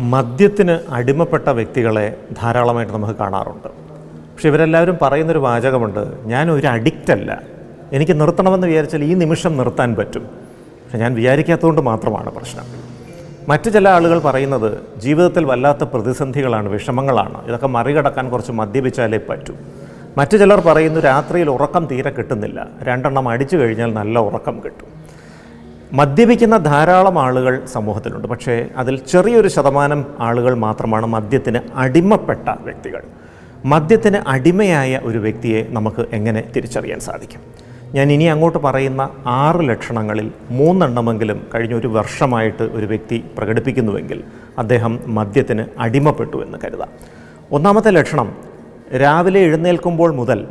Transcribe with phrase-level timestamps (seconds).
[0.00, 3.68] മദ്യത്തിന് അടിമപ്പെട്ട വ്യക്തികളെ ധാരാളമായിട്ട് നമുക്ക് കാണാറുണ്ട്.
[4.32, 7.42] പക്ഷെ ഇവരെല്ലാവരും പറയുന്നൊരു വാചകമുണ്ട് ഞാൻ ഒരു അഡിക്റ്റ് അല്ല.
[7.92, 10.22] എനിക്ക് നിർത്തണമെന്ന് വിചാരിച്ചാൽ ഈ നിമിഷം നിർത്താൻ പറ്റും.
[10.22, 12.64] പക്ഷെ ഞാൻ വിചാരിക്കാത്തതുകൊണ്ട് മാത്രമാണ് പ്രശ്നം.
[13.48, 17.46] മറ്റു ചില ആളുകൾ പറയുന്നത് ജീവിതത്തിൽ വല്ലാത്ത പ്രതിസന്ധികളാണ് വിഷമങ്ങളാണ്.
[17.46, 19.54] ഇതൊക്കെ മറികടക്കാൻ കുറച്ച് മദ്യപിച്ചാലേ പറ്റൂ.
[20.18, 22.66] മറ്റു ചിലർ പറയുന്നു രാത്രിയിൽ ഉറക്കം തീരെ കിട്ടുന്നില്ല.
[22.82, 24.93] രണ്ടെണ്ണം അടിച്ചു കഴിഞ്ഞാൽ നല്ല ഉറക്കം കിട്ടും.
[25.92, 28.28] മദ്യപിക്കുന്ന ധാരാളം ആളുകൾ സമൂഹത്തിലുണ്ട്.
[28.28, 33.02] പക്ഷേ അതിൽ ചെറിയൊരു ശതമാനം ആളുകൾ മാത്രമാണ് മദ്യത്തിന് അടിമപ്പെട്ട വ്യക്തികൾ.
[33.64, 37.40] മദ്യത്തിന് അടിമയായ ഒരു വ്യക്തിയെ നമുക്ക് എങ്ങനെ തിരിച്ചറിയാൻ സാധിക്കും?
[37.94, 44.24] ഞാൻ ഇനി അങ്ങോട്ട് പറയുന്ന ആറ് ലക്ഷണങ്ങളിൽ മൂന്നെണ്ണമെങ്കിലും കഴിഞ്ഞ ഒരു വർഷമായിട്ട് ഒരു വ്യക്തി പ്രകടിപ്പിക്കുന്നുവെങ്കിൽ
[44.58, 46.88] അദ്ദേഹം മദ്യത്തിന് അടിമപ്പെട്ടു എന്ന് കരുതാം.
[47.52, 48.36] ഒന്നാമത്തെ ലക്ഷണം
[48.96, 50.46] രാവിലെ എഴുന്നേൽക്കുമ്പോൾ മുതൽ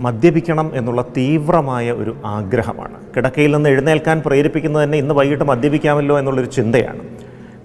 [0.00, 2.94] മദ്യപിക്കണം എന്നുള്ള തീവ്രമായ ഒരു ആഗ്രഹമാണ്.
[3.16, 7.00] കിടക്കയിൽ നിന്ന് എഴുന്നേൽക്കാൻ പ്രേരിപ്പിക്കുന്നത് തന്നെ ഇന്ന് വൈകിട്ട് മദ്യപിക്കാമല്ലോ എന്നുള്ളൊരു ചിന്തയാണ്.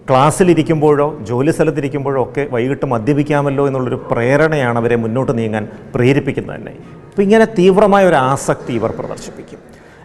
[0.09, 6.71] ക്ലാസ്സിലിരിക്കുമ്പോഴോ ജോലി സ്ഥലത്തിരിക്കുമ്പോഴോ ഒക്കെ വൈകിട്ട് മദ്യപിക്കാമല്ലോ എന്നുള്ളൊരു പ്രേരണയാണ് അവരെ മുന്നോട്ട് നീങ്ങാൻ പ്രേരിപ്പിക്കുന്നത് തന്നെ.
[6.71, 9.59] അപ്പോൾ ഇങ്ങനെ തീവ്രമായ ഒരു ആസക്തി ഇവർ പ്രദർശിപ്പിക്കും.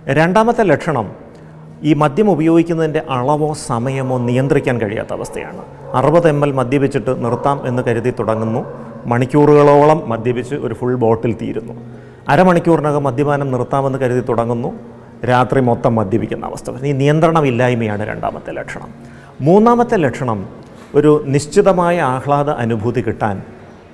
[0.07, 1.13] രണ്ടാമത്തെ ലക്ഷണം
[1.83, 5.63] ഈ മദ്യം ഉപയോഗിക്കുന്നതിന്റെ അളവോ സമയമോ നിയന്ത്രിക്കാൻ കഴിയാത്ത അവസ്ഥയാണ്.
[5.95, 8.67] അറുപത് എം എൽ മദ്യപിച്ചിട്ട് നിർത്താം എന്ന് കരുതി തുടങ്ങുന്നു.
[9.07, 11.73] മണിക്കൂറുകളോളം മദ്യപിച്ച് ഒരു ഫുൾ ബോട്ടിൽ തീരുന്നു.
[12.29, 14.73] അരമണിക്കൂറിനകം മദ്യപാനം നിർത്താമെന്ന് കരുതി തുടങ്ങുന്നു.
[15.27, 18.91] രാത്രി മൊത്തം മദ്യപിക്കുന്ന അവസ്ഥ ഈ നിയന്ത്രണമില്ലായ്മയാണ് രണ്ടാമത്തെ ലക്ഷണം.
[19.41, 20.49] മൂന്നാമത്തെ ലക്ഷണം
[20.95, 23.43] ഒരു നിശ്ചിതമായ ആഹ്ലാദ അനുഭൂതി കിട്ടാൻ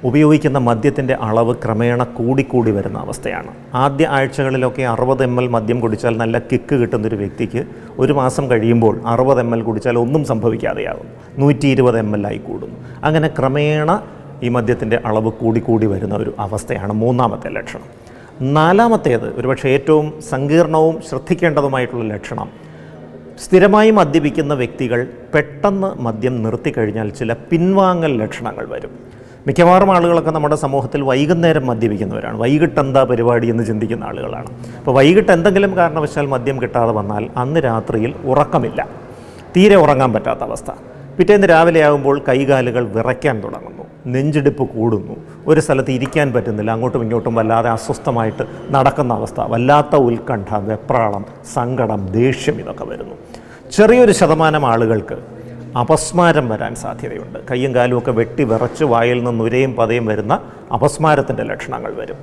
[0.04, 3.48] ഉപയോഗിക്കുന്ന മദ്യത്തിന്റെ അളവ് ക്രമേണ കൂടിക്കൂടി വരുന്ന അവസ്ഥയാണ്.
[3.74, 7.64] ആദ്യ ആഴ്ചകളിലൊക്കെ അറുപത് എം എൽ മദ്യം കുടിച്ചാൽ നല്ല കിക്ക് കിട്ടുന്നൊരു വ്യക്തിക്ക്
[7.98, 11.06] ഒരു മാസം കഴിയുമ്പോൾ അറുപത് എം എൽ കുടിച്ചാൽ ഒന്നും സംഭവിക്കാതെയാകും.
[11.38, 14.02] നൂറ്റി ഇരുപത് എം എൽ ആയി കൂടുന്നു അങ്ങനെ ക്രമേണ
[14.42, 18.03] ഈ മദ്യത്തിന്റെ അളവ് കൂടിക്കൂടി വരുന്ന ഒരു അവസ്ഥയാണ് മൂന്നാമത്തെ ലക്ഷണം.
[18.42, 22.48] നാലാമത്തേത് ഒരുപക്ഷെ ഏറ്റവും സങ്കീർണവും ശ്രദ്ധിക്കേണ്ടതുമായിട്ടുള്ള ലക്ഷണം.
[23.44, 28.90] സ്ഥിരമായി മദ്യപിക്കുന്ന വ്യക്തികൾ പെട്ടെന്ന് മദ്യം നിർത്തിക്കഴിഞ്ഞാൽ ചില പിൻവാങ്ങൽ ലക്ഷണങ്ങൾ വരും.
[29.46, 32.38] മിക്കവാറും ആളുകളൊക്കെ നമ്മുടെ സമൂഹത്തിൽ വൈകുന്നേരം മദ്യപിക്കുന്നവരാണ്.
[32.38, 34.46] വൈകിട്ട് എന്താ പരിപാടി എന്ന് ചിന്തിക്കുന്ന ആളുകളാണ്.
[34.78, 38.88] അപ്പോൾ വൈകിട്ട് എന്തെങ്കിലും കാരണവശാൽ മദ്യം കിട്ടാതെ വന്നാൽ അന്ന് രാത്രിയിൽ ഉറക്കമില്ല.
[39.56, 40.70] തീരെ ഉറങ്ങാൻ പറ്റാത്ത അവസ്ഥ.
[41.18, 43.84] പിറ്റേന്ന് രാവിലെ ആകുമ്പോൾ കൈകാലുകൾ വിറയ്ക്കാൻ തുടങ്ങുന്നു.
[44.06, 45.16] നെഞ്ചിടിപ്പ് കൂടുന്നു.
[45.46, 51.24] ഒരു സ്ഥലത്ത് ഇരിക്കാൻ പറ്റുന്നില്ല അങ്ങോട്ടും ഇങ്ങോട്ടും വല്ലാതെ അസ്വസ്ഥമായിട്ട് നടക്കുന്ന അവസ്ഥ വല്ലാത്ത ഉത്കണ്ഠ വെപ്രാളം
[51.54, 53.14] സങ്കടം ദേഷ്യം ഇതൊക്കെ വരുന്നു.
[53.72, 55.18] ചെറിയൊരു ശതമാനം ആളുകൾക്ക്
[55.78, 57.38] അപസ്മാരം വരാൻ സാധ്യതയുണ്ട്.
[57.50, 60.40] കയ്യും കാലുമൊക്കെ വെട്ടി വിറച്ച് വായിൽ നിന്ന് ഉരയും പതയും വരുന്ന
[60.74, 62.16] അപസ്മാരത്തിന്റെ ലക്ഷണങ്ങൾ വരും.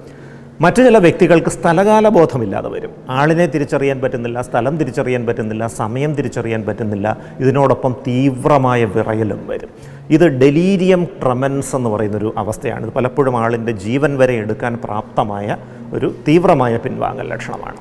[0.64, 2.90] മറ്റു ചില വ്യക്തികൾക്ക് സ്ഥലകാല ബോധമില്ലാതെ വരും.
[3.10, 9.70] ആളിനെ തിരിച്ചറിയാൻ പറ്റുന്നില്ല സ്ഥലം തിരിച്ചറിയാൻ പറ്റുന്നില്ല സമയം തിരിച്ചറിയാൻ പറ്റുന്നില്ല ഇതിനോടൊപ്പം തീവ്രമായ വിറയലും വരും.
[10.10, 12.86] ഇത് ഡെലീരിയം ട്രമൻസ് എന്ന് പറയുന്നൊരു അവസ്ഥയാണ്.
[12.86, 15.58] ഇത് പലപ്പോഴും ആളിന്റെ ജീവൻ വരെ എടുക്കാൻ പ്രാപ്തമായ
[15.94, 17.78] ഒരു തീവ്രമായ പിൻവാങ്ങൽ ലക്ഷണമാണ്.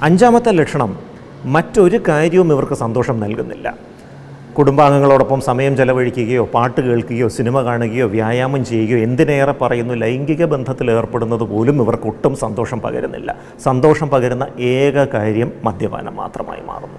[0.00, 0.98] അഞ്ചാമത്തെ ലക്ഷണം
[1.44, 3.74] മറ്റൊരു കാര്യവും ഇവർക്ക് സന്തോഷം നൽകുന്നില്ല.
[4.58, 9.94] കുടുംബാംഗങ്ങളോടൊപ്പം സമയം ചെലവഴിക്കുകയോ പാട്ട് കേൾക്കുകയോ സിനിമ കാണുകയോ വ്യായാമം ചെയ്യുകയോ എന്തിനേറെ പറയുന്നു?
[9.94, 13.36] ലൈംഗിക ബന്ധത്തിൽ ഏർപ്പെടുന്നത് പോലും ഇവർക്ക് ഒട്ടും സന്തോഷം പകരുന്നില്ല.
[13.64, 16.98] സന്തോഷം പകരുന്ന ഏക കാര്യം മദ്യപാനം മാത്രമായി മാറുന്നു.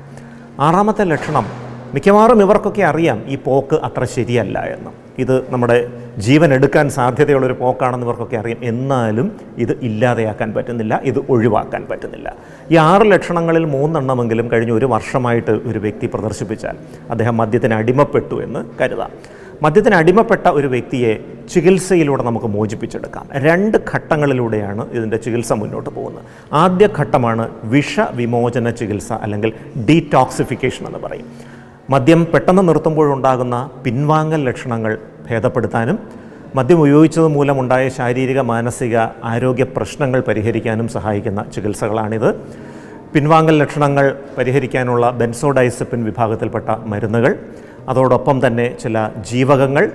[0.59, 1.45] ആറാമത്തെ ലക്ഷണം
[1.93, 4.91] മിക്കവാറും ഇവർക്കൊക്കെ അറിയാം ഈ പോക്ക് അത്ര ശരിയല്ല എന്ന്.
[5.19, 5.77] ഇത് നമ്മുടെ
[6.17, 8.57] ജീവൻ എടുക്കാൻ സാധ്യതയുള്ളൊരു പോക്കാണെന്ന് ഇവർക്കൊക്കെ അറിയാം.
[8.63, 12.35] എന്നാലും ഇത് ഇല്ലാതെയാക്കാൻ പറ്റുന്നില്ല ഇത് ഒഴിവാക്കാൻ പറ്റുന്നില്ല.
[12.71, 16.77] ഈ ആറ് ലക്ഷണങ്ങളിൽ മൂന്നെണ്ണമെങ്കിലും കഴിഞ്ഞ ഒരു വർഷമായിട്ട് ഒരു വ്യക്തി പ്രദർശിപ്പിച്ചാൽ
[17.09, 19.13] അദ്ദേഹം മദ്യത്തിന് അടിമപ്പെട്ടു എന്ന് കരുതാം.
[19.63, 21.13] മദ്യത്തിന് അടിമപ്പെട്ട ഒരു വ്യക്തിയെ
[21.53, 23.29] ചികിത്സയിലൂടെ നമുക്ക് മോചിപ്പിച്ചെടുക്കാം.
[23.35, 26.23] രണ്ട് ഘട്ടങ്ങളിലൂടെയാണ് ഇതിന്റെ ചികിത്സ മുന്നോട്ട് പോകുന്നത്.
[26.53, 29.53] ആദ്യ ഘട്ടമാണ് വിഷവിമോചന ചികിത്സ അല്ലെങ്കിൽ
[29.89, 31.58] ഡീടോക്സിഫിക്കേഷൻ എന്ന് പറയും.
[31.91, 34.91] മദ്യം പെട്ടെന്ന് നിർത്തുമ്പോഴുണ്ടാകുന്ന പിൻവാങ്ങൽ ലക്ഷണങ്ങൾ
[35.27, 35.97] ഭേദപ്പെടുത്താനും
[36.57, 38.97] മദ്യം ഉപയോഗിച്ചത് മൂലമുണ്ടായ ശാരീരിക മാനസിക
[39.31, 42.29] ആരോഗ്യ പ്രശ്നങ്ങൾ പരിഹരിക്കാനും സഹായിക്കുന്ന ചികിത്സകളാണിത്.
[43.13, 44.05] പിൻവാങ്ങൽ ലക്ഷണങ്ങൾ
[44.37, 47.33] പരിഹരിക്കാനുള്ള ബെൻസോഡൈസപ്പിൻ വിഭാഗത്തിൽപ്പെട്ട മരുന്നുകൾ
[47.89, 49.85] അതോടൊപ്പം തന്നെ ചില ജീവകങ്ങൾ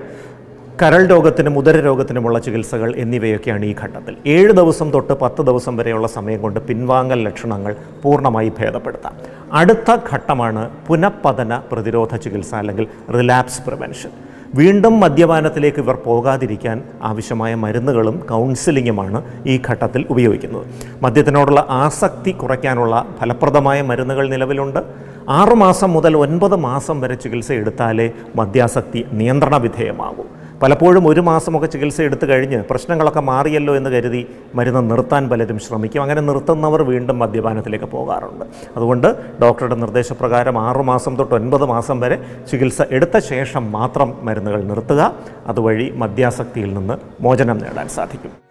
[0.81, 4.13] കരൾ രോഗത്തിനും ഉദര രോഗത്തിനുമുള്ള ചികിത്സകൾ എന്നിവയൊക്കെയാണ് ഈ ഘട്ടത്തിൽ.
[4.33, 7.73] ഏഴ് ദിവസം തൊട്ട് പത്ത് ദിവസം വരെയുള്ള സമയം കൊണ്ട് പിൻവാങ്ങൽ ലക്ഷണങ്ങൾ
[8.03, 9.13] പൂർണമായി ഭേദപ്പെടുത്താം.
[9.53, 14.09] അടുത്ത ഘട്ടമാണ് പുനഃപതന പ്രതിരോധ ചികിത്സ അല്ലെങ്കിൽ റിലാപ്സ് പ്രിവെൻഷൻ.
[14.55, 20.65] വീണ്ടും മദ്യപാനത്തിലേക്ക് ഇവർ പോകാതിരിക്കാൻ ആവശ്യമായ മരുന്നുകളും കൗൺസിലിങ്ങുമാണ് ഈ ഘട്ടത്തിൽ ഉപയോഗിക്കുന്നത്.
[21.01, 24.83] മദ്യത്തിനോടുള്ള ആസക്തി കുറയ്ക്കാനുള്ള ഫലപ്രദമായ മരുന്നുകൾ നിലവിലുണ്ട്.
[25.29, 30.25] ആറുമാസം മുതൽ ഒൻപത് മാസം വരെ ചികിത്സ എടുത്താലേ മദ്യാസക്തി നിയന്ത്രണ വിധേയമാകൂ
[30.61, 36.01] പലപ്പോഴും ഒരു മാസമൊക്കെ ചികിത്സ എടുത്തു കഴിഞ്ഞ് പ്രശ്നങ്ങളൊക്കെ മാറിയല്ലോ എന്ന് കരുതി മരുന്ന് നിർത്താൻ പലരും ശ്രമിക്കും.
[36.01, 38.45] അങ്ങനെ നിർത്തുന്നവർ വീണ്ടും മദ്യപാനത്തിലേക്ക് പോകാറുണ്ട്.
[38.75, 42.17] അതുകൊണ്ട് ഡോക്ടറുടെ നിർദ്ദേശപ്രകാരം ആറുമാസം തൊട്ട് ഒൻപത് മാസം വരെ
[42.51, 45.15] ചികിത്സ എടുത്ത ശേഷം മാത്രം മരുന്നുകൾ നിർത്തുക.
[45.47, 48.44] അതുവഴി മദ്യാസക്തിയിൽ നിന്ന് മോചനം നേടാൻ സാധിക്കും.